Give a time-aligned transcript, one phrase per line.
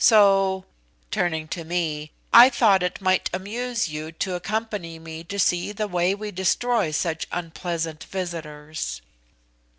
[0.03, 0.65] So,"
[1.11, 5.87] (turning to me) "I thought it might amuse you to accompany me to see the
[5.87, 9.03] way we destroy such unpleasant visitors."